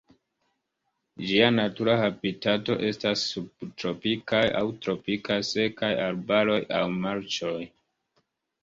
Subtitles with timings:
[1.31, 7.59] Ĝia natura habitato estas subtropikaj aŭ tropikaj sekaj arbaroj aŭ marĉoj.